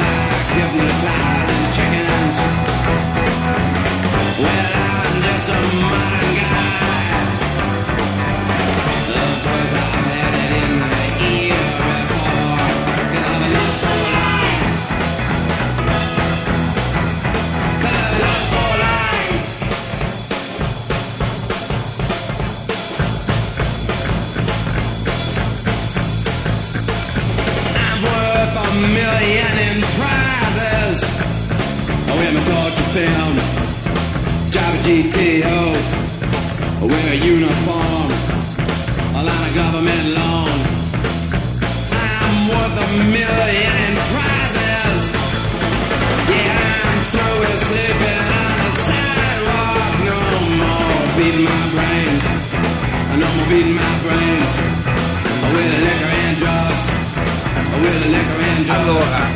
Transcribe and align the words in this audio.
Hypnotizing 0.00 1.66
chickens. 1.76 2.38
Well, 4.42 4.70
I'm 4.74 5.22
just 5.22 5.48
a 5.48 5.80
modern 5.80 6.23
Allora, 58.68 59.26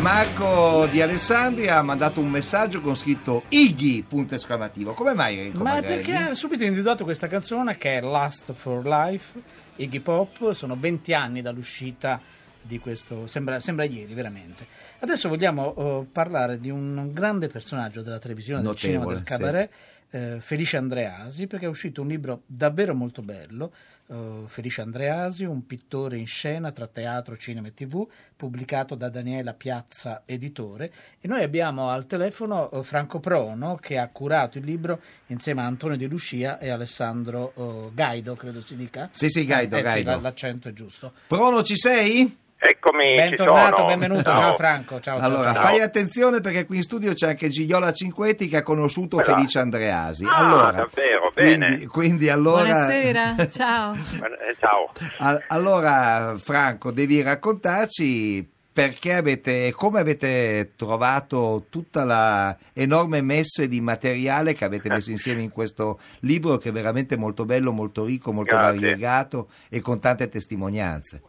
Marco 0.00 0.86
di 0.90 1.00
Alessandria 1.00 1.78
ha 1.78 1.82
mandato 1.82 2.20
un 2.20 2.28
messaggio 2.28 2.80
con 2.82 2.94
scritto 2.96 3.44
Iggy, 3.48 4.02
punto 4.02 4.34
esclamativo. 4.34 4.92
Come 4.92 5.14
mai 5.14 5.38
Enrico 5.38 5.62
Ma 5.62 5.74
Magrelli? 5.74 6.02
perché 6.02 6.14
ha 6.14 6.34
subito 6.34 6.64
individuato 6.64 7.04
questa 7.04 7.28
canzone 7.28 7.78
che 7.78 7.98
è 7.98 8.00
Last 8.02 8.52
for 8.52 8.84
Life, 8.84 9.40
Iggy 9.76 10.00
Pop, 10.00 10.50
sono 10.52 10.76
20 10.78 11.14
anni 11.14 11.40
dall'uscita 11.40 12.20
di 12.62 12.78
questo, 12.78 13.26
sembra, 13.26 13.60
sembra 13.60 13.84
ieri 13.84 14.14
veramente. 14.14 14.66
Adesso 15.00 15.28
vogliamo 15.28 15.74
eh, 15.74 16.06
parlare 16.10 16.58
di 16.58 16.70
un 16.70 17.12
grande 17.12 17.48
personaggio 17.48 18.02
della 18.02 18.18
televisione, 18.18 18.62
del 18.62 18.74
cinema, 18.76 19.04
Notevole, 19.04 19.22
del 19.24 19.36
cabaret, 19.38 19.70
eh, 20.10 20.36
Felice 20.40 20.76
Andreasi, 20.76 21.46
perché 21.46 21.66
è 21.66 21.68
uscito 21.68 22.02
un 22.02 22.08
libro 22.08 22.42
davvero 22.46 22.94
molto 22.94 23.22
bello, 23.22 23.72
eh, 24.08 24.42
Felice 24.46 24.82
Andreasi, 24.82 25.44
un 25.44 25.64
pittore 25.66 26.18
in 26.18 26.26
scena 26.26 26.70
tra 26.70 26.86
teatro, 26.86 27.36
cinema 27.36 27.68
e 27.68 27.74
tv, 27.74 28.06
pubblicato 28.36 28.94
da 28.94 29.08
Daniela 29.08 29.54
Piazza 29.54 30.22
Editore. 30.26 30.92
E 31.20 31.26
noi 31.28 31.42
abbiamo 31.42 31.88
al 31.88 32.06
telefono 32.06 32.70
eh, 32.70 32.82
Franco 32.82 33.20
Prono 33.20 33.76
che 33.76 33.96
ha 33.98 34.08
curato 34.08 34.58
il 34.58 34.64
libro 34.64 35.00
insieme 35.28 35.62
a 35.62 35.66
Antonio 35.66 35.96
Di 35.96 36.06
Lucia 36.06 36.58
e 36.58 36.68
Alessandro 36.68 37.52
eh, 37.56 37.94
Gaido, 37.94 38.34
credo 38.34 38.60
si 38.60 38.76
dica. 38.76 39.08
Sì, 39.12 39.28
sì, 39.30 39.46
Gaido, 39.46 39.76
Eh, 39.76 39.78
sì, 39.78 39.84
Gaido. 39.84 40.10
la- 40.10 40.20
l'accento 40.20 40.68
è 40.68 40.72
giusto. 40.74 41.12
Prono 41.26 41.62
ci 41.62 41.76
sei? 41.76 42.36
Eccomi, 42.64 43.04
ci 43.08 43.14
Bentornato, 43.16 43.76
sono. 43.78 43.88
benvenuto, 43.88 44.22
ciao, 44.22 44.54
Franco. 44.54 45.00
Ciao, 45.00 45.18
ciao, 45.18 45.26
allora, 45.26 45.52
ciao. 45.52 45.62
fai 45.64 45.80
attenzione 45.80 46.40
perché 46.40 46.64
qui 46.64 46.76
in 46.76 46.82
studio 46.84 47.12
c'è 47.12 47.30
anche 47.30 47.48
Gigliola 47.48 47.92
Cinquetti 47.92 48.46
che 48.46 48.58
ha 48.58 48.62
conosciuto 48.62 49.16
Quella. 49.16 49.34
Felice 49.34 49.58
Andreasi. 49.58 50.24
Ah, 50.24 50.36
allora, 50.36 50.70
davvero, 50.70 51.32
bene. 51.34 51.66
Quindi, 51.68 51.86
quindi 51.86 52.28
allora... 52.28 52.62
Buonasera, 52.62 53.48
ciao. 53.50 53.94
Eh, 53.94 54.56
ciao. 54.60 54.92
Al- 55.18 55.42
Allora, 55.48 56.36
Franco, 56.38 56.92
devi 56.92 57.20
raccontarci 57.20 58.48
perché 58.72 59.12
avete, 59.14 59.72
come 59.72 59.98
avete 59.98 60.72
trovato 60.76 61.66
tutta 61.68 62.04
la 62.04 62.56
enorme 62.72 63.20
messe 63.22 63.66
di 63.66 63.80
materiale 63.80 64.54
che 64.54 64.64
avete 64.64 64.88
messo 64.88 65.10
insieme 65.12 65.42
in 65.42 65.50
questo 65.50 65.98
libro 66.20 66.58
che 66.58 66.68
è 66.68 66.72
veramente 66.72 67.16
molto 67.16 67.44
bello, 67.44 67.72
molto 67.72 68.04
ricco, 68.04 68.32
molto 68.32 68.54
Grazie. 68.54 68.78
variegato 68.78 69.48
e 69.68 69.80
con 69.80 69.98
tante 69.98 70.28
testimonianze. 70.28 71.22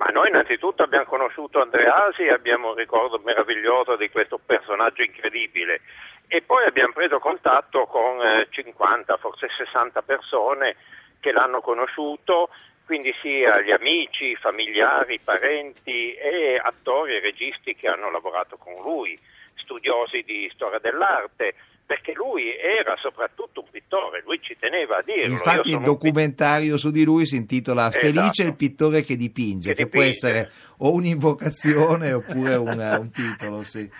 Ma 0.00 0.06
noi 0.06 0.28
innanzitutto 0.28 0.82
abbiamo 0.82 1.04
conosciuto 1.04 1.60
Andreasi 1.60 2.22
e 2.22 2.32
abbiamo 2.32 2.70
un 2.70 2.74
ricordo 2.74 3.20
meraviglioso 3.22 3.96
di 3.96 4.08
questo 4.08 4.40
personaggio 4.42 5.02
incredibile. 5.02 5.82
E 6.26 6.40
poi 6.40 6.64
abbiamo 6.64 6.94
preso 6.94 7.18
contatto 7.18 7.84
con 7.84 8.18
eh, 8.22 8.46
50, 8.48 9.18
forse 9.18 9.48
60 9.54 10.00
persone 10.00 10.76
che 11.20 11.32
l'hanno 11.32 11.60
conosciuto, 11.60 12.48
quindi 12.86 13.14
sia 13.20 13.60
gli 13.60 13.72
amici, 13.72 14.34
familiari, 14.36 15.20
parenti 15.20 16.14
e 16.14 16.58
attori 16.58 17.16
e 17.16 17.20
registi 17.20 17.76
che 17.76 17.88
hanno 17.88 18.10
lavorato 18.10 18.56
con 18.56 18.72
lui, 18.80 19.18
studiosi 19.56 20.22
di 20.22 20.50
storia 20.54 20.78
dell'arte, 20.78 21.56
perché 21.90 22.12
lui 22.12 22.56
era 22.56 22.94
soprattutto 22.98 23.62
un 23.62 23.66
pittore, 23.68 24.22
lui 24.24 24.40
ci 24.40 24.56
teneva 24.56 24.98
a 24.98 25.02
dirlo. 25.02 25.32
Infatti 25.32 25.70
il 25.70 25.80
documentario 25.80 26.76
su 26.76 26.92
di 26.92 27.02
lui 27.02 27.26
si 27.26 27.34
intitola 27.34 27.88
Esatto. 27.88 28.06
Felice 28.06 28.44
il 28.44 28.54
pittore 28.54 29.02
che 29.02 29.16
dipinge, 29.16 29.70
Che 29.70 29.74
che, 29.74 29.86
può 29.88 29.98
dipinge. 30.00 30.08
essere 30.28 30.50
o 30.78 30.92
un'invocazione 30.92 32.12
oppure 32.12 32.54
una- 32.54 32.96
un 33.00 33.10
titolo, 33.10 33.64
sì. 33.64 33.90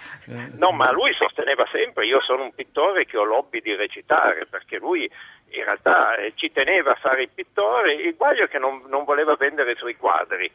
No, 0.56 0.70
ma 0.70 0.92
lui 0.92 1.12
sosteneva 1.14 1.66
sempre 1.72 2.06
io 2.06 2.20
sono 2.22 2.44
un 2.44 2.54
pittore 2.54 3.06
che 3.06 3.16
ho 3.16 3.24
l'hobby 3.24 3.60
di 3.60 3.74
recitare, 3.74 4.46
perché 4.48 4.78
lui 4.78 5.10
in 5.48 5.64
realtà 5.64 6.14
eh, 6.14 6.32
ci 6.36 6.52
teneva 6.52 6.92
a 6.92 6.98
fare 7.00 7.22
il 7.22 7.30
pittore, 7.34 7.92
il 7.94 8.14
guaglio 8.14 8.44
è 8.44 8.48
che 8.48 8.60
non, 8.60 8.84
non 8.86 9.02
voleva 9.02 9.34
vendere 9.34 9.72
i 9.72 9.76
suoi 9.76 9.96
quadri 9.96 10.48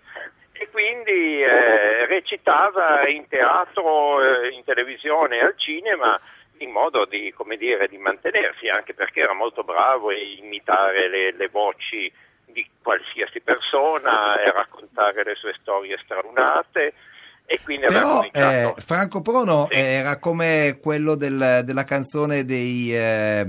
e 0.53 0.69
quindi 0.72 1.41
eh, 1.41 2.06
recitava 2.06 3.06
in 3.09 3.28
teatro, 3.28 4.24
eh, 4.24 4.53
in 4.56 4.63
televisione 4.63 5.40
al 5.41 5.53
cinema 5.57 6.18
in 6.60 6.72
modo 6.72 7.06
di, 7.06 7.32
come 7.36 7.58
dire, 7.58 7.88
di 7.88 7.98
mantenersi, 7.98 8.68
anche 8.68 8.94
perché 8.94 9.22
era 9.22 9.34
molto 9.34 9.64
bravo 9.64 10.10
a 10.10 10.14
imitare 10.16 11.10
le, 11.10 11.34
le 11.36 11.48
voci 11.50 12.12
di 12.46 12.66
qualsiasi 12.82 13.42
persona 13.42 14.42
e 14.42 14.52
raccontare 14.52 15.24
le 15.24 15.36
sue 15.36 15.54
storie 15.62 15.98
stralunate 16.04 16.94
e 17.46 17.60
Però 17.88 18.24
eh, 18.32 18.74
Franco 18.78 19.22
Prono 19.22 19.68
Sì. 19.70 19.78
era 19.78 20.18
come 20.18 20.80
quello 20.82 21.16
del- 21.16 21.62
della 21.64 21.84
canzone 21.84 22.44
dei, 22.46 22.96
eh, 22.96 23.46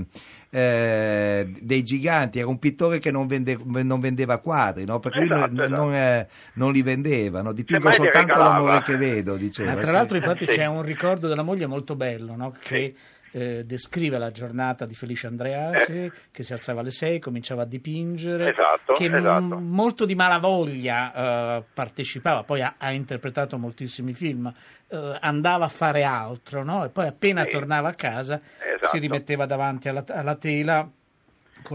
eh, 0.49 1.53
dei 1.61 1.83
giganti, 1.83 2.39
era 2.39 2.47
un 2.47 2.59
pittore 2.59 2.99
che 2.99 3.11
non, 3.11 3.27
vende- 3.27 3.57
non 3.63 3.99
vendeva 3.99 4.37
quadri, 4.39 4.85
no? 4.85 4.99
perché 4.99 5.19
lui 5.19 5.27
Esatto, 5.27 5.51
non, 5.53 5.65
esatto. 5.65 5.81
non, 5.81 5.93
eh, 5.93 6.27
non 6.53 6.71
li 6.71 6.81
vendeva, 6.81 7.41
no? 7.41 7.51
dipingo 7.53 7.91
soltanto 7.91 8.37
l'amore 8.37 8.81
che 8.83 8.97
vedo, 8.97 9.35
diceva. 9.35 9.71
Ma 9.73 9.77
tra 9.77 9.87
sì. 9.87 9.91
l'altro 9.93 10.17
infatti 10.17 10.45
Sì. 10.45 10.53
c'è 10.53 10.65
un 10.65 10.81
ricordo 10.83 11.27
della 11.27 11.43
moglie 11.43 11.67
molto 11.67 11.95
bello 11.95 12.35
no? 12.35 12.53
che 12.59 12.93
eh, 13.31 13.63
descrive 13.65 14.17
la 14.17 14.31
giornata 14.31 14.85
di 14.85 14.95
Felice 14.95 15.27
Andreasi 15.27 16.11
che 16.31 16.43
si 16.43 16.53
alzava 16.53 16.81
alle 16.81 16.91
6, 16.91 17.19
cominciava 17.19 17.63
a 17.63 17.65
dipingere, 17.65 18.49
Esatto, 18.49 18.93
che 18.93 19.05
esatto. 19.05 19.57
m- 19.57 19.73
molto 19.73 20.05
di 20.05 20.15
malavoglia 20.15 21.57
eh, 21.57 21.63
partecipava, 21.73 22.43
poi 22.43 22.61
ha, 22.61 22.75
ha 22.77 22.91
interpretato 22.91 23.57
moltissimi 23.57 24.13
film, 24.13 24.51
eh, 24.89 25.17
andava 25.21 25.65
a 25.65 25.69
fare 25.69 26.03
altro 26.03 26.63
no? 26.63 26.85
e 26.85 26.89
poi 26.89 27.07
appena 27.07 27.43
Sì. 27.43 27.49
tornava 27.51 27.89
a 27.89 27.93
casa 27.93 28.39
Esatto. 28.59 28.87
si 28.87 28.99
rimetteva 28.99 29.45
davanti 29.45 29.89
alla, 29.89 30.03
alla 30.07 30.35
tela 30.35 30.87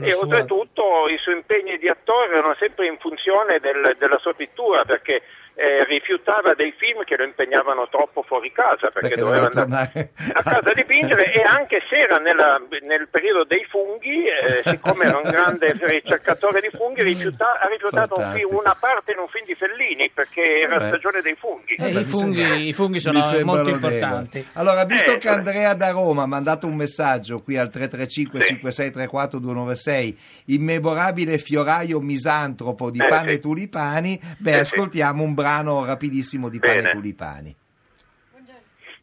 E 0.01 0.11
sua... 0.13 0.23
oltretutto 0.25 1.09
i 1.13 1.19
suoi 1.19 1.35
impegni 1.37 1.77
di 1.79 1.89
attore 1.89 2.37
erano 2.37 2.55
sempre 2.59 2.87
in 2.87 2.97
funzione 2.99 3.59
del- 3.61 3.97
della 3.99 4.19
sua 4.19 4.33
pittura 4.35 4.85
perché 4.85 5.23
eh, 5.55 5.85
rifiutava 5.85 6.55
dei 6.55 6.73
film 6.77 7.05
che 7.05 7.17
lo 7.17 7.25
impegnavano 7.25 7.87
troppo 7.91 8.23
fuori 8.23 8.51
casa 8.53 8.89
perché, 8.91 9.09
Perché 9.15 9.21
doveva 9.21 9.49
andare 9.53 10.11
a 10.33 10.43
casa 10.43 10.71
a 10.71 10.75
dipingere 10.75 11.31
e 11.33 11.43
anche 11.43 11.83
se 11.91 11.97
era 12.01 12.17
nella- 12.17 12.61
nel 12.83 13.09
periodo 13.09 13.45
dei 13.45 13.65
funghi, 13.69 14.25
eh, 14.27 14.63
siccome 14.65 15.05
era 15.05 15.19
un 15.19 15.31
grande 15.31 15.73
ricercatore 15.79 16.61
di 16.61 16.71
funghi, 16.75 17.03
rifiuta- 17.03 17.61
ha 17.61 17.69
rifiutato 17.69 18.19
un 18.19 18.33
film- 18.35 18.55
una 18.55 18.75
parte 18.79 19.13
in 19.13 19.19
un 19.19 19.29
film 19.29 19.45
di 19.45 19.55
Fellini 19.55 20.11
perché 20.13 20.61
era 20.63 20.77
Vabbè. 20.79 20.89
stagione 20.89 21.21
dei 21.21 21.37
funghi. 21.39 21.75
Eh, 21.75 21.91
Beh, 21.93 22.01
i, 22.01 22.05
funghi, 22.05 22.41
sembra- 22.41 22.57
I 22.57 22.73
funghi 22.73 23.01
sono 23.01 23.21
molto 23.45 23.69
importanti. 23.71 24.47
Allora, 24.55 24.85
visto 24.85 25.13
Eh, 25.13 25.19
che 25.19 25.29
Andrea 25.29 25.75
da 25.75 25.91
Roma 25.91 26.23
ha 26.23 26.27
mandato 26.27 26.67
un 26.67 26.77
messaggio 26.77 27.43
qui 27.43 27.57
al 27.59 27.69
335 27.71 28.41
Sì. 28.41 28.47
5634 28.55 29.39
296, 29.39 30.19
immemorabile 30.47 31.37
fioraio 31.39 32.01
misantropo 32.01 32.91
di 32.91 32.99
Eh, 33.03 33.09
pane 33.09 33.29
sì. 33.29 33.35
e 33.35 33.41
tulipani, 33.41 34.21
beh, 34.39 34.51
Eh, 34.53 34.59
ascoltiamo 34.61 35.23
un 35.23 35.35
brano 35.35 35.41
brano 35.43 35.85
rapidissimo 35.85 36.49
di 36.49 36.59
pane 36.59 36.75
Bene. 36.75 36.89
e 36.89 36.93
tulipani. 36.93 37.57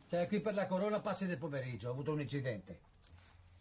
Sei 0.06 0.28
qui 0.28 0.40
per 0.40 0.56
la 0.56 0.66
corona 0.66 1.00
passi 1.02 1.28
del 1.28 1.38
pomeriggio, 1.38 1.90
ho 1.90 1.92
avuto 1.92 2.14
un 2.14 2.22
incidente. 2.22 2.80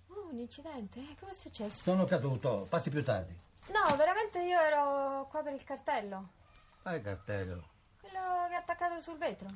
Oh, 0.08 0.28
un 0.30 0.38
incidente? 0.38 0.98
Eh, 1.00 1.16
Cosa 1.20 1.32
è 1.32 1.34
successo? 1.34 1.82
Sono 1.82 2.04
caduto, 2.04 2.66
passi 2.70 2.88
più 2.88 3.02
tardi. 3.04 3.36
No, 3.66 3.94
veramente 3.96 4.40
io 4.42 4.58
ero 4.58 5.26
qua 5.28 5.42
per 5.42 5.52
il 5.52 5.62
cartello. 5.62 6.28
Ah, 6.84 6.94
il 6.94 7.02
cartello. 7.02 7.68
Quello 8.00 8.46
che 8.48 8.54
è 8.54 8.56
attaccato 8.56 8.98
sul 9.00 9.18
vetro. 9.18 9.48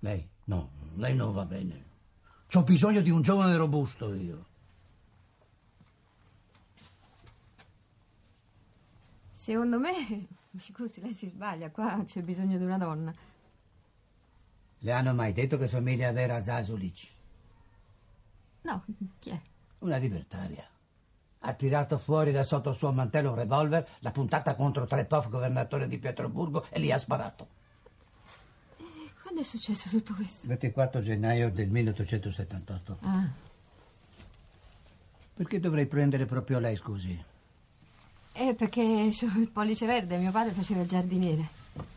Lei? 0.00 0.28
No, 0.44 0.70
lei 0.96 1.16
non 1.16 1.32
va 1.32 1.44
bene. 1.46 1.84
C'ho 2.48 2.62
bisogno 2.62 3.00
di 3.00 3.10
un 3.10 3.22
giovane 3.22 3.56
robusto 3.56 4.14
io. 4.14 4.46
Secondo 9.32 9.78
me, 9.80 10.26
mi 10.52 10.60
scusi, 10.60 11.00
lei 11.00 11.14
si 11.14 11.26
sbaglia. 11.26 11.70
Qua 11.70 12.02
c'è 12.04 12.20
bisogno 12.22 12.56
di 12.58 12.64
una 12.64 12.78
donna. 12.78 13.12
Le 14.78 14.92
hanno 14.92 15.14
mai 15.14 15.32
detto 15.32 15.58
che 15.58 15.66
somiglia 15.68 16.08
a 16.08 16.12
Vera 16.12 16.42
Zasulic? 16.42 17.08
No, 18.62 18.84
chi 19.18 19.30
è? 19.30 19.40
Una 19.80 19.96
libertaria. 19.96 20.66
Ha 21.44 21.52
tirato 21.54 21.98
fuori 21.98 22.30
da 22.32 22.42
sotto 22.44 22.70
il 22.70 22.76
suo 22.76 22.92
mantello 22.92 23.30
un 23.30 23.36
revolver, 23.36 23.88
l'ha 24.00 24.10
puntata 24.12 24.54
contro 24.54 24.86
Trepov, 24.86 25.28
governatore 25.28 25.88
di 25.88 25.98
Pietroburgo, 25.98 26.66
e 26.70 26.78
lì 26.78 26.92
ha 26.92 26.98
sparato. 26.98 27.48
Quando 29.22 29.40
è 29.40 29.44
successo 29.44 29.88
tutto 29.88 30.14
questo? 30.14 30.46
24 30.46 31.00
gennaio 31.02 31.50
del 31.50 31.68
1878. 31.68 32.98
Ah, 33.02 33.28
Perché 35.34 35.58
dovrei 35.58 35.86
prendere 35.86 36.26
proprio 36.26 36.58
lei, 36.60 36.76
scusi? 36.76 37.24
Eh, 38.32 38.54
perché 38.54 38.80
ho 38.82 39.38
il 39.38 39.48
pollice 39.52 39.86
verde. 39.86 40.18
Mio 40.18 40.30
padre 40.30 40.52
faceva 40.52 40.82
il 40.82 40.88
giardiniere. 40.88 41.48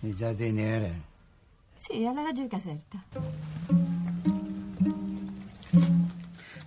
Il 0.02 0.16
giardiniere. 0.16 1.02
Sì, 1.78 2.06
alla 2.06 2.24
Raggi 2.24 2.42
di 2.42 2.48
Caserta. 2.48 3.95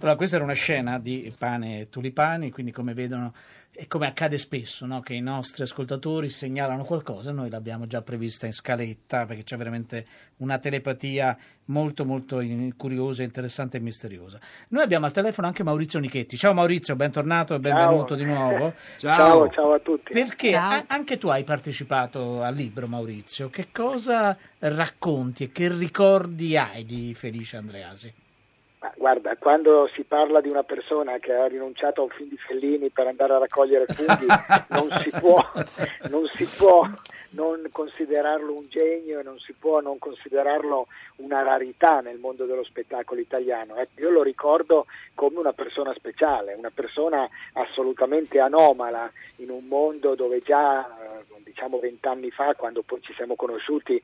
Allora, 0.00 0.14
questa 0.14 0.36
era 0.36 0.44
una 0.44 0.54
scena 0.54 1.00
di 1.00 1.32
pane 1.36 1.80
e 1.80 1.88
tulipani, 1.88 2.52
quindi 2.52 2.70
come 2.70 2.94
vedono, 2.94 3.34
e 3.72 3.88
come 3.88 4.06
accade 4.06 4.38
spesso, 4.38 4.86
no? 4.86 5.00
che 5.00 5.14
i 5.14 5.20
nostri 5.20 5.64
ascoltatori 5.64 6.30
segnalano 6.30 6.84
qualcosa, 6.84 7.32
noi 7.32 7.50
l'abbiamo 7.50 7.86
già 7.86 8.00
prevista 8.02 8.46
in 8.46 8.52
scaletta, 8.52 9.26
perché 9.26 9.42
c'è 9.42 9.56
veramente 9.56 10.06
una 10.38 10.58
telepatia 10.58 11.36
molto 11.66 12.04
molto 12.04 12.40
in- 12.40 12.76
curiosa, 12.76 13.24
interessante 13.24 13.76
e 13.76 13.80
misteriosa. 13.80 14.38
Noi 14.68 14.84
abbiamo 14.84 15.06
al 15.06 15.12
telefono 15.12 15.48
anche 15.48 15.64
Maurizio 15.64 15.98
Nichetti. 15.98 16.36
Ciao 16.36 16.52
Maurizio, 16.54 16.94
bentornato 16.94 17.54
e 17.56 17.60
benvenuto 17.60 18.14
di 18.14 18.24
nuovo. 18.24 18.74
Ciao. 18.98 19.50
ciao 19.50 19.72
a 19.72 19.78
tutti. 19.80 20.12
Perché 20.12 20.50
Ciao. 20.50 20.72
a- 20.72 20.84
anche 20.86 21.18
tu 21.18 21.26
hai 21.28 21.42
partecipato 21.42 22.42
al 22.42 22.54
libro, 22.54 22.86
Maurizio. 22.86 23.48
Che 23.50 23.68
cosa 23.72 24.36
racconti 24.60 25.44
e 25.44 25.52
che 25.52 25.68
ricordi 25.68 26.56
hai 26.56 26.84
di 26.84 27.14
Felice 27.14 27.56
Andreasi? 27.56 28.12
Guarda, 28.98 29.36
quando 29.36 29.88
si 29.94 30.02
parla 30.02 30.40
di 30.40 30.48
una 30.48 30.64
persona 30.64 31.18
che 31.18 31.32
ha 31.32 31.46
rinunciato 31.46 32.00
a 32.00 32.04
un 32.04 32.10
film 32.10 32.30
di 32.30 32.36
Fellini 32.36 32.90
per 32.90 33.06
andare 33.06 33.32
a 33.34 33.38
raccogliere 33.38 33.86
funghi, 33.86 34.26
non 34.74 34.88
si 35.04 35.10
può, 35.20 35.40
non 36.10 36.28
si 36.36 36.44
può 36.44 36.84
non 37.30 37.68
considerarlo 37.70 38.52
un 38.52 38.66
genio 38.68 39.20
e 39.20 39.22
non 39.22 39.38
si 39.38 39.52
può 39.52 39.80
non 39.80 40.00
considerarlo 40.00 40.88
una 41.18 41.42
rarità 41.42 42.00
nel 42.00 42.18
mondo 42.18 42.44
dello 42.44 42.64
spettacolo 42.64 43.20
italiano. 43.20 43.76
Ecco, 43.76 44.00
io 44.00 44.10
lo 44.10 44.24
ricordo 44.24 44.86
come 45.14 45.38
una 45.38 45.52
persona 45.52 45.94
speciale, 45.94 46.54
una 46.54 46.72
persona 46.74 47.28
assolutamente 47.52 48.40
anomala 48.40 49.08
in 49.36 49.50
un 49.50 49.64
mondo 49.68 50.16
dove 50.16 50.42
già, 50.42 50.84
eh, 50.84 51.42
diciamo 51.44 51.78
vent'anni 51.78 52.32
fa, 52.32 52.56
quando 52.56 52.82
poi 52.82 53.00
ci 53.00 53.14
siamo 53.14 53.36
conosciuti, 53.36 54.02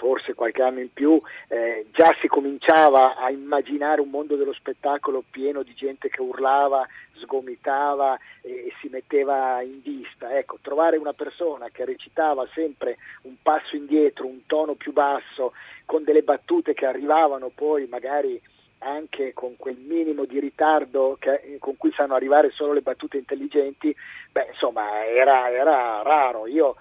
forse 0.00 0.32
qualche 0.32 0.62
anno 0.62 0.80
in 0.80 0.90
più, 0.90 1.20
eh, 1.48 1.84
già 1.92 2.16
si 2.22 2.26
cominciava 2.26 3.16
a 3.16 3.30
immaginare 3.30 4.00
un 4.00 4.08
mondo 4.08 4.34
dello 4.34 4.54
spettacolo 4.54 5.22
pieno 5.30 5.62
di 5.62 5.74
gente 5.74 6.08
che 6.08 6.22
urlava, 6.22 6.88
sgomitava 7.18 8.18
e, 8.40 8.72
si 8.80 8.88
metteva 8.88 9.60
in 9.60 9.82
vista. 9.82 10.34
Ecco, 10.34 10.58
trovare 10.62 10.96
una 10.96 11.12
persona 11.12 11.68
che 11.70 11.84
recitava 11.84 12.48
sempre 12.54 12.96
un 13.22 13.34
passo 13.42 13.76
indietro, 13.76 14.26
un 14.26 14.46
tono 14.46 14.72
più 14.72 14.92
basso, 14.92 15.52
con 15.84 16.02
delle 16.02 16.22
battute 16.22 16.72
che 16.72 16.86
arrivavano 16.86 17.50
poi 17.54 17.86
magari 17.86 18.40
anche 18.78 19.34
con 19.34 19.56
quel 19.58 19.76
minimo 19.76 20.24
di 20.24 20.40
ritardo 20.40 21.18
che- 21.20 21.58
con 21.58 21.76
cui 21.76 21.92
sanno 21.92 22.14
arrivare 22.14 22.50
solo 22.52 22.72
le 22.72 22.80
battute 22.80 23.18
intelligenti, 23.18 23.94
beh, 24.32 24.46
insomma, 24.52 25.04
era, 25.04 25.50
era 25.50 26.00
raro. 26.00 26.46
Io 26.46 26.76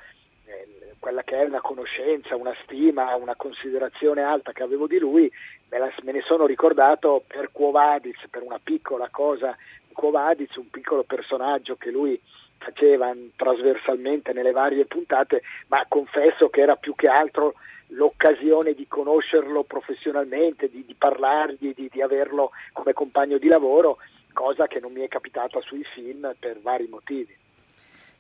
quella 1.00 1.24
che 1.24 1.38
è 1.42 1.46
una 1.46 1.62
conoscenza, 1.62 2.36
una 2.36 2.56
stima, 2.63 3.16
una 3.16 3.36
considerazione 3.36 4.22
alta 4.22 4.51
che 4.51 4.63
avevo 4.63 4.88
di 4.88 5.00
lui, 5.00 5.31
me, 5.69 5.78
la- 5.78 5.94
me 6.04 6.12
ne 6.12 6.22
sono 6.22 6.46
ricordato 6.46 7.24
per 7.25 7.50
Quo 7.51 7.72
Vadis, 7.72 8.18
per 8.30 8.44
una 8.44 8.60
piccola 8.62 9.07
cosa, 9.10 9.56
Quo 9.94 10.12
Vadis, 10.12 10.54
un 10.56 10.69
piccolo 10.69 11.04
personaggio 11.04 11.75
che 11.75 11.92
lui 11.92 12.19
faceva 12.57 13.13
trasversalmente 13.36 14.34
nelle 14.34 14.51
varie 14.51 14.86
puntate, 14.86 15.42
ma 15.68 15.86
confesso 15.88 16.50
che 16.50 16.62
era 16.62 16.75
più 16.75 16.94
che 16.96 17.07
altro 17.07 17.56
l'occasione 17.88 18.74
di 18.74 18.88
conoscerlo 18.88 19.63
professionalmente, 19.63 20.69
di, 20.69 20.86
di 20.86 20.94
parlargli, 20.94 21.74
di, 21.74 21.90
di 21.92 22.01
averlo 22.01 22.51
come 22.74 22.94
compagno 22.94 23.38
di 23.38 23.48
lavoro, 23.48 23.98
cosa 24.34 24.68
che 24.68 24.80
non 24.80 24.92
mi 24.92 25.01
è 25.01 25.07
capitata 25.07 25.60
sui 25.62 25.84
film 25.84 26.34
per 26.38 26.60
vari 26.60 26.88
motivi. 26.88 27.36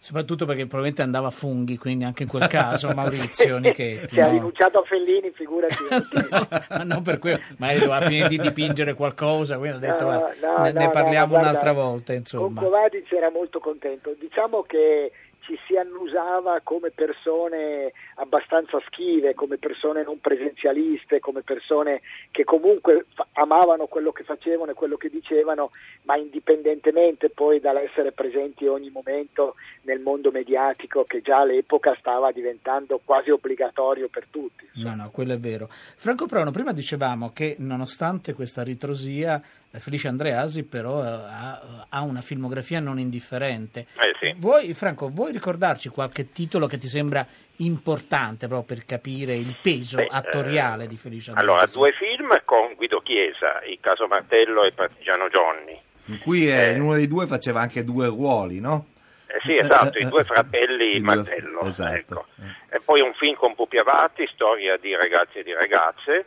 Soprattutto 0.01 0.45
perché 0.45 0.61
probabilmente 0.61 1.01
andava 1.01 1.27
a 1.27 1.31
funghi, 1.31 1.77
quindi 1.77 2.05
anche 2.05 2.23
in 2.23 2.29
quel 2.29 2.47
caso 2.47 2.87
Maurizio 2.95 3.57
Nichetti. 3.57 4.15
Se 4.15 4.21
ha 4.21 4.27
no? 4.27 4.31
rinunciato 4.31 4.79
a 4.79 4.83
Fellini, 4.83 5.29
figurati. 5.31 5.75
no, 6.71 6.83
non 6.85 7.01
per 7.03 7.19
quello, 7.19 7.39
magari 7.57 7.79
doveva 7.79 8.01
finire 8.05 8.29
di 8.29 8.37
dipingere 8.37 8.93
qualcosa, 8.93 9.57
quindi 9.57 9.75
ho 9.75 9.79
detto 9.79 10.05
No, 10.05 10.29
no, 10.41 10.63
ne, 10.63 10.71
ne 10.71 10.89
parliamo 10.89 11.27
guarda, 11.27 11.49
un'altra 11.49 11.73
volta, 11.73 12.13
Con 12.13 12.15
insomma. 12.15 12.61
Covadic 12.61 13.11
era 13.11 13.29
molto 13.29 13.59
contento. 13.59 14.15
Diciamo 14.17 14.61
che 14.61 15.11
ci 15.49 15.57
si 15.65 15.75
annusava 15.75 16.59
come 16.61 16.91
persone 16.91 17.91
abbastanza 18.15 18.79
schive, 18.85 19.33
come 19.33 19.57
persone 19.57 20.03
non 20.03 20.19
presenzialiste, 20.19 21.19
come 21.19 21.41
persone 21.41 22.01
che 22.29 22.43
comunque 22.43 23.05
fa- 23.15 23.25
amavano 23.33 23.87
quello 23.87 24.11
che 24.11 24.21
facevano 24.23 24.71
e 24.71 24.75
quello 24.75 24.95
che 24.95 25.09
dicevano, 25.09 25.71
ma 26.03 26.17
indipendentemente 26.17 27.31
poi 27.31 27.59
dall'essere 27.59 28.11
presenti 28.11 28.67
ogni 28.67 28.91
momento 28.91 29.55
nel 29.83 29.99
mondo 29.99 30.29
mediatico 30.29 31.05
che 31.05 31.21
già 31.21 31.39
all'epoca 31.39 31.95
stava 31.99 32.31
diventando 32.31 33.01
quasi 33.03 33.31
obbligatorio 33.31 34.07
per 34.07 34.27
tutti. 34.29 34.69
No, 34.75 34.93
no, 34.93 35.09
quello 35.09 35.33
è 35.33 35.39
vero. 35.39 35.67
Franco 35.71 36.27
Prono, 36.27 36.51
prima 36.51 36.73
dicevamo 36.73 37.31
che 37.33 37.55
nonostante 37.57 38.33
questa 38.33 38.61
ritrosia, 38.61 39.41
Felice 39.77 40.07
Andreasi 40.07 40.63
però 40.63 41.03
eh, 41.03 41.07
ha, 41.07 41.85
ha 41.87 42.01
una 42.01 42.21
filmografia 42.21 42.79
non 42.79 42.97
indifferente. 42.97 43.85
Eh 43.99 44.15
sì. 44.19 44.33
Vuoi, 44.37 44.73
Franco, 44.73 45.09
vuoi 45.09 45.31
ricordarci 45.31 45.89
qualche 45.89 46.31
titolo 46.31 46.65
che 46.65 46.77
ti 46.79 46.87
sembra 46.87 47.25
importante 47.57 48.47
proprio 48.47 48.75
per 48.77 48.85
capire 48.85 49.35
il 49.35 49.55
peso 49.61 49.97
Beh, 49.97 50.07
attoriale 50.09 50.85
eh, 50.85 50.87
di 50.87 50.97
Felice 50.97 51.31
Andreasi? 51.31 51.51
Allora, 51.53 51.71
due 51.71 51.91
film 51.91 52.41
con 52.45 52.73
Guido 52.75 53.01
Chiesa, 53.01 53.61
Il 53.65 53.77
caso 53.81 54.07
Martello 54.07 54.63
e 54.63 54.71
Partigiano 54.71 55.27
Johnny. 55.29 55.79
In 56.05 56.17
cui 56.19 56.49
eh, 56.51 56.71
in 56.71 56.81
uno 56.81 56.95
dei 56.95 57.07
due 57.07 57.27
faceva 57.27 57.61
anche 57.61 57.83
due 57.83 58.07
ruoli, 58.07 58.59
no? 58.59 58.87
Eh 59.27 59.39
sì, 59.43 59.55
esatto, 59.57 59.99
i 59.99 60.07
due 60.07 60.23
fratelli 60.23 60.95
I 60.95 61.01
due- 61.01 61.15
Martello. 61.15 61.61
esatto. 61.61 61.93
ecco. 61.95 62.25
E 62.69 62.79
poi 62.79 63.01
un 63.01 63.13
film 63.13 63.35
con 63.35 63.53
Pupi 63.53 63.77
Avati, 63.77 64.27
storia 64.33 64.75
di 64.77 64.95
ragazzi 64.95 65.37
e 65.37 65.43
di 65.43 65.53
ragazze. 65.53 66.25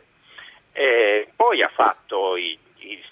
E 0.71 1.27
poi 1.35 1.61
ha 1.61 1.69
fatto 1.73 2.37
i- 2.37 2.57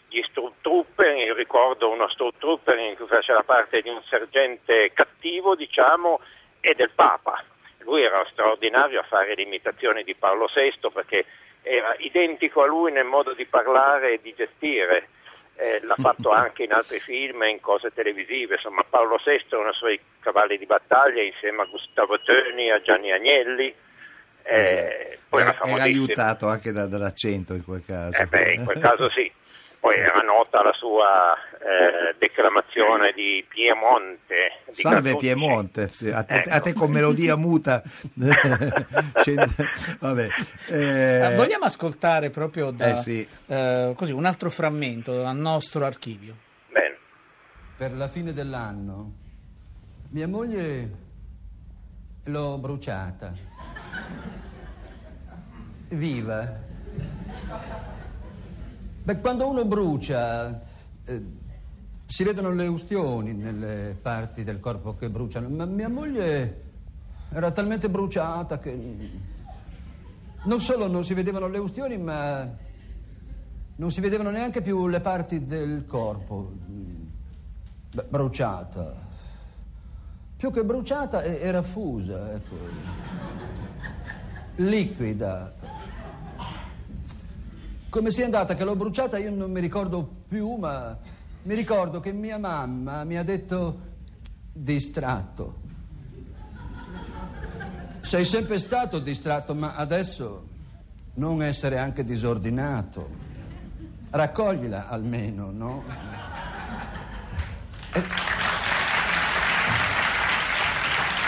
gli 0.07 0.21
Stormtrooper, 0.23 1.15
io 1.15 1.33
ricordo 1.33 1.89
uno 1.89 2.07
Stormtrooper 2.09 2.77
in 2.79 2.95
cui 2.95 3.07
faceva 3.07 3.43
parte 3.43 3.81
di 3.81 3.89
un 3.89 4.01
sergente 4.03 4.91
cattivo, 4.93 5.55
diciamo, 5.55 6.19
e 6.59 6.73
del 6.75 6.91
Papa. 6.91 7.43
Lui 7.79 8.03
era 8.03 8.25
straordinario 8.29 8.99
a 8.99 9.03
fare 9.03 9.33
l'imitazione 9.33 10.03
di 10.03 10.13
Paolo 10.15 10.47
VI 10.53 10.89
perché 10.93 11.25
era 11.63 11.95
identico 11.99 12.61
a 12.61 12.67
lui 12.67 12.91
nel 12.91 13.05
modo 13.05 13.33
di 13.33 13.45
parlare 13.45 14.13
e 14.13 14.19
di 14.21 14.33
gestire. 14.35 15.07
Eh, 15.55 15.79
l'ha 15.83 15.95
fatto 15.97 16.29
anche 16.31 16.63
in 16.63 16.73
altri 16.73 16.99
film 16.99 17.43
e 17.43 17.49
in 17.49 17.59
cose 17.59 17.91
televisive, 17.93 18.55
insomma 18.55 18.83
Paolo 18.87 19.19
VI 19.23 19.45
è 19.49 19.55
uno 19.55 19.65
dei 19.65 19.73
suoi 19.73 19.99
cavalli 20.19 20.57
di 20.57 20.65
battaglia 20.65 21.21
insieme 21.21 21.63
a 21.63 21.65
Gustavo 21.65 22.19
Töni, 22.21 22.71
a 22.71 22.81
Gianni 22.81 23.11
Agnelli, 23.11 23.73
eh, 24.43 25.19
poi 25.29 25.41
era 25.41 25.57
Era, 25.63 25.83
aiutato 25.83 26.47
anche 26.47 26.71
da- 26.71 26.87
dall'accento 26.87 27.53
in 27.53 27.63
quel 27.63 27.83
caso. 27.85 28.19
Eh 28.21 28.25
beh, 28.25 28.53
in 28.53 28.63
quel 28.65 28.79
caso 28.79 29.09
sì. 29.09 29.31
Poi 29.79 29.95
era 29.95 30.21
nota 30.21 30.61
la 30.61 30.73
sua 30.73 31.33
eh, 31.57 32.13
declamazione 32.19 33.13
di 33.15 33.43
Piemonte. 33.47 34.59
di 34.67 34.73
Salve 34.75 35.01
Carducci. 35.13 35.17
Piemonte, 35.25 35.87
sì, 35.87 36.11
a, 36.11 36.21
te, 36.23 36.33
Ecco. 36.35 36.49
a 36.51 36.59
te 36.59 36.73
con 36.73 36.91
melodia 36.91 37.35
muta. 37.35 37.81
Eh, 39.25 40.29
Eh, 40.69 41.35
vogliamo 41.35 41.65
ascoltare 41.65 42.29
proprio 42.29 42.69
da, 42.71 42.91
eh 42.91 42.95
sì. 42.95 43.27
eh, 43.47 43.93
così, 43.95 44.11
un 44.13 44.25
altro 44.25 44.49
frammento 44.51 45.19
dal 45.21 45.35
nostro 45.35 45.83
archivio? 45.85 46.35
Bene. 46.69 46.97
Per 47.77 47.91
la 47.93 48.07
fine 48.07 48.33
dell'anno 48.33 49.13
mia 50.09 50.27
moglie 50.27 50.89
l'ho 52.25 52.57
bruciata. 52.59 53.33
Viva. 55.91 56.69
Beh, 59.03 59.19
quando 59.19 59.49
uno 59.49 59.65
brucia, 59.65 60.61
eh, 61.05 61.23
si 62.05 62.23
vedono 62.23 62.51
le 62.53 62.67
ustioni 62.67 63.33
nelle 63.33 63.97
parti 63.99 64.43
del 64.43 64.59
corpo 64.59 64.95
che 64.95 65.09
bruciano, 65.09 65.49
ma 65.49 65.65
mia 65.65 65.89
moglie 65.89 66.69
era 67.31 67.51
talmente 67.51 67.89
bruciata 67.89 68.59
che 68.59 69.09
non 70.43 70.59
solo 70.59 70.87
non 70.87 71.05
si 71.05 71.13
vedevano 71.13 71.47
le 71.47 71.57
ustioni, 71.57 71.97
ma 71.97 72.47
non 73.75 73.91
si 73.91 74.01
vedevano 74.01 74.29
neanche 74.29 74.61
più 74.61 74.87
le 74.87 74.99
parti 74.99 75.45
del 75.45 75.85
corpo. 75.87 76.51
Beh, 77.93 78.05
bruciata. 78.09 79.09
Più 80.37 80.51
che 80.51 80.63
bruciata 80.63 81.23
era 81.23 81.61
fusa, 81.61 82.33
ecco. 82.33 82.55
Liquida. 84.55 85.53
Come 87.91 88.09
sia 88.09 88.23
andata 88.23 88.55
che 88.55 88.63
l'ho 88.63 88.77
bruciata 88.77 89.17
io 89.17 89.31
non 89.31 89.51
mi 89.51 89.59
ricordo 89.59 90.09
più, 90.25 90.55
ma 90.55 90.97
mi 91.43 91.53
ricordo 91.55 91.99
che 91.99 92.13
mia 92.13 92.37
mamma 92.37 93.03
mi 93.03 93.17
ha 93.17 93.23
detto 93.23 93.79
distratto. 94.53 95.55
Sei 97.99 98.23
sempre 98.23 98.59
stato 98.59 98.97
distratto, 98.99 99.53
ma 99.53 99.75
adesso 99.75 100.47
non 101.15 101.43
essere 101.43 101.79
anche 101.79 102.05
disordinato. 102.05 103.09
Raccoglila 104.09 104.87
almeno, 104.87 105.51
no? 105.51 105.83
E- 107.91 108.03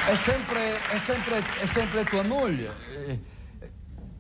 È 0.06 0.16
sempre, 0.16 0.82
è 0.92 0.98
sempre, 0.98 1.44
è 1.60 1.66
sempre 1.66 2.04
tua 2.06 2.24
moglie. 2.24 2.72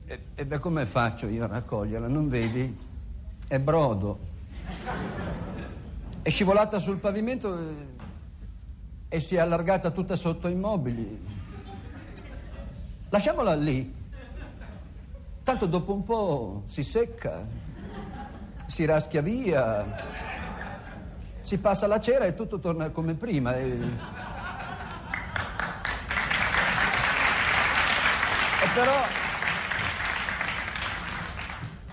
E, 0.06 0.20
e- 0.36 0.46
beh, 0.46 0.60
come 0.60 0.86
faccio 0.86 1.28
io 1.28 1.46
a 1.46 1.48
raccoglierla? 1.48 2.08
Non 2.08 2.28
vedi? 2.28 2.78
È 3.48 3.60
brodo. 3.60 4.20
È 6.22 6.30
scivolata 6.30 6.80
sul 6.80 6.98
pavimento 6.98 7.58
e, 7.58 7.88
e 9.08 9.20
si 9.20 9.36
è 9.36 9.40
allargata 9.40 9.92
tutta 9.92 10.16
sotto 10.16 10.48
i 10.48 10.56
mobili. 10.56 11.22
Lasciamola 13.10 13.56
lì. 13.56 14.02
Tanto 15.44 15.66
dopo 15.66 15.94
un 15.94 16.04
po' 16.04 16.64
si 16.66 16.84
secca, 16.84 17.46
si 18.66 18.86
raschia 18.86 19.22
via, 19.22 19.86
si 21.42 21.58
passa 21.58 21.86
la 21.86 22.00
cera 22.00 22.26
e 22.26 22.34
tutto 22.34 22.60
torna 22.60 22.90
come 22.92 23.14
prima. 23.14 23.56
E 23.58 23.78
però. 28.74 29.23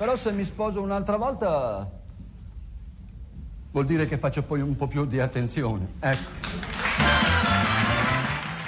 Però 0.00 0.16
se 0.16 0.32
mi 0.32 0.44
sposo 0.44 0.80
un'altra 0.80 1.18
volta. 1.18 1.86
vuol 3.70 3.84
dire 3.84 4.06
che 4.06 4.16
faccio 4.16 4.42
poi 4.42 4.62
un 4.62 4.74
po' 4.74 4.86
più 4.86 5.04
di 5.04 5.20
attenzione. 5.20 5.88
Ecco. 6.00 6.30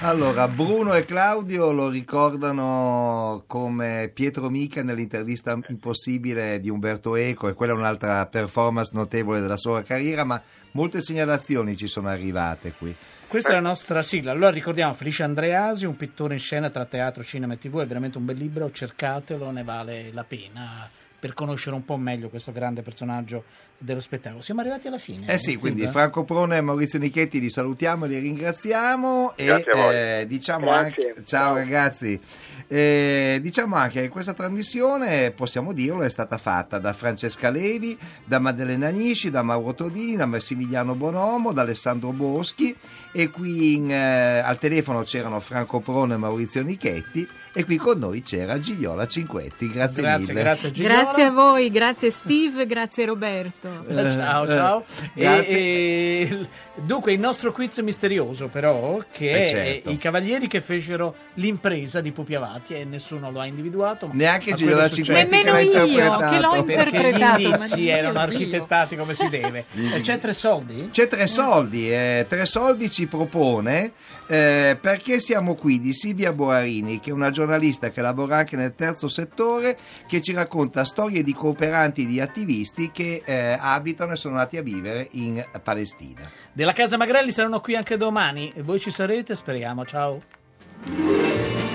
Allora, 0.01 0.47
Bruno 0.49 0.93
e 0.93 1.07
Claudio 1.07 1.73
lo 1.73 1.89
ricordano 1.89 3.45
come 3.47 4.11
Pietro 4.12 4.51
Mica 4.51 4.83
nell'intervista 4.83 5.59
impossibile 5.69 6.61
di 6.61 6.69
Umberto 6.69 7.17
Eco 7.17 7.49
e 7.49 7.55
quella 7.55 7.73
è 7.73 7.77
un'altra 7.77 8.27
performance 8.27 8.91
notevole 8.93 9.41
della 9.41 9.57
sua 9.57 9.83
carriera, 9.83 10.25
ma 10.25 10.39
molte 10.73 11.01
segnalazioni 11.01 11.79
ci 11.79 11.87
sono 11.87 12.09
arrivate 12.09 12.75
qui. 12.77 12.95
Questa 13.27 13.53
è 13.53 13.55
la 13.55 13.61
nostra 13.61 14.03
sigla. 14.03 14.33
Allora 14.33 14.51
ricordiamo 14.51 14.93
Felice 14.93 15.23
Andreasi, 15.23 15.87
un 15.87 15.97
pittore 15.97 16.35
in 16.35 16.41
scena 16.41 16.69
tra 16.69 16.85
teatro, 16.85 17.23
cinema 17.23 17.55
e 17.55 17.59
tv. 17.59 17.81
È 17.81 17.87
veramente 17.87 18.19
un 18.19 18.27
bel 18.27 18.37
libro, 18.37 18.71
cercatelo, 18.71 19.51
ne 19.51 19.62
vale 19.62 20.11
la 20.12 20.25
pena 20.25 20.91
per 21.23 21.35
conoscere 21.35 21.76
un 21.76 21.85
po' 21.85 21.97
meglio 21.97 22.29
questo 22.29 22.50
grande 22.50 22.83
personaggio 22.83 23.45
dello 23.79 24.00
spettacolo. 24.00 24.43
Siamo 24.43 24.61
arrivati 24.61 24.88
alla 24.88 24.99
fine. 24.99 25.26
Eh 25.26 25.38
sì, 25.38 25.52
Steve? 25.52 25.59
quindi 25.59 25.87
Franco 25.87 26.25
Prone 26.25 26.57
e 26.57 26.61
Maurizio 26.61 26.99
Nichetti 26.99 27.38
li 27.38 27.49
salutiamo 27.49 28.07
e 28.07 28.09
li 28.09 28.19
ringraziamo 28.19 29.35
Grazie 29.37 29.73
e 29.73 30.21
eh, 30.23 30.26
diciamo 30.26 30.64
Grazie. 30.67 30.85
anche 31.11 31.14
ciao 31.25 31.25
Ciao. 31.25 31.55
ragazzi. 31.55 32.21
Eh, 32.67 33.38
diciamo 33.41 33.76
anche 33.76 34.00
che 34.00 34.09
questa 34.09 34.33
trasmissione, 34.33 35.31
possiamo 35.31 35.73
dirlo, 35.73 36.02
è 36.02 36.11
stata 36.11 36.38
fatta 36.38 36.79
da 36.81 36.93
Francesca 36.93 37.50
Levi, 37.50 37.97
da 38.25 38.41
Maddalena 38.41 38.88
Nisci, 38.88 39.31
da 39.31 39.43
Mauro 39.43 39.75
Todini, 39.75 40.17
da 40.17 40.26
Massimiliano 40.26 40.97
Bonomo, 40.97 41.52
da 41.52 41.62
Alessandro 41.62 42.11
Boschi 42.11 42.75
e 43.12 43.31
qui 43.31 43.75
in, 43.75 43.93
eh, 43.93 44.41
al 44.41 44.59
telefono 44.59 45.02
c'erano 45.02 45.38
Franco 45.38 45.79
Prone 45.79 46.14
e 46.14 46.17
Maurizio 46.17 46.62
Nichetti 46.62 47.29
e 47.52 47.64
qui 47.64 47.76
con 47.76 47.99
noi 47.99 48.23
c'era 48.23 48.59
Gigliola 48.59 49.07
Cinquetti. 49.07 49.71
Grazie, 49.71 50.02
Grazie, 50.02 50.33
mille. 50.33 50.41
grazie 50.41 50.71
Gigliola. 50.71 50.95
Grazie 50.95 51.12
a 51.21 51.31
voi, 51.31 51.71
grazie 51.71 52.11
Steve, 52.11 52.64
grazie 52.66 53.04
Roberto. 53.04 53.85
Eh, 53.87 54.11
Ciao, 54.11 54.47
ciao. 54.47 54.85
E- 55.14 55.21
grazie. 55.21 55.57
e- 55.59 56.47
dunque, 56.76 57.12
il 57.12 57.21
nostro 57.21 57.52
quiz 57.52 57.78
misterioso, 57.81 58.49
però, 58.49 58.99
che 59.12 59.31
Eh, 59.33 59.42
è 59.45 59.47
certo. 59.49 59.90
i 59.90 59.99
cavalieri 59.99 60.47
che 60.49 60.61
fecero 60.62 61.14
l'impresa 61.35 62.00
di 62.00 62.12
Pupi 62.12 62.35
Avati 62.35 62.75
e 62.75 62.85
nessuno 62.85 63.31
lo 63.31 63.40
ha 63.40 63.47
individuato. 63.47 64.07
ma- 64.07 64.14
Neanche 64.14 64.52
è 64.52 64.57
successo. 64.57 64.95
Cinquetti 64.95 65.31
Nemmeno 65.31 65.57
che 65.57 65.64
l'ha 65.73 65.83
io, 65.83 66.16
che 66.16 66.40
l'ho 66.40 66.64
Perché 66.64 66.97
gli 66.97 67.04
interpretato, 67.11 67.40
indizi 67.42 67.81
mio 67.81 67.95
erano 67.95 68.19
architettati 68.19 68.97
come 68.97 69.14
si 69.14 69.28
deve. 69.28 69.64
E 69.92 70.00
c'è 70.00 70.19
tre 70.19 70.33
soldi? 70.33 70.88
C'è 70.92 71.09
tre 71.09 71.26
soldi, 71.26 71.92
eh, 71.92 72.25
tre 72.28 72.47
soldi 72.47 72.90
ci 72.90 73.07
propone 73.07 73.92
eh, 74.28 74.78
perché 74.81 75.21
siamo 75.21 75.54
qui 75.54 75.78
di 75.81 75.92
Silvia 75.92 76.33
Boarini, 76.33 77.00
che 77.00 77.11
è 77.11 77.12
una 77.12 77.31
giornalista 77.31 77.90
che 77.90 78.00
lavora 78.00 78.37
anche 78.38 78.57
nel 78.57 78.75
terzo 78.75 79.09
settore, 79.09 79.76
che 80.07 80.23
ci 80.23 80.33
racconta 80.33 80.85
storie 81.02 81.25
di 81.25 81.32
cooperanti, 81.32 82.06
di 82.06 82.21
attivisti 82.21 82.92
che 82.92 83.23
eh, 83.25 83.56
abitano 83.59 84.12
e 84.12 84.16
sono 84.16 84.37
nati 84.37 84.56
a 84.56 84.62
vivere 84.62 85.09
in 85.12 85.44
Palestina. 85.61 86.21
Della 86.52 86.73
Casa 86.73 86.97
Magrelli 86.97 87.32
saranno 87.32 87.61
qui 87.61 87.75
anche 87.75 87.97
domani 87.97 88.52
e 88.54 88.62
voi 88.62 88.78
ci 88.78 88.92
sarete, 88.92 89.35
speriamo. 89.35 89.85
Ciao. 89.85 91.72